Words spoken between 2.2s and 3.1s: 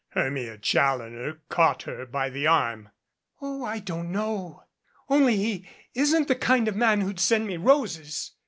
the arm.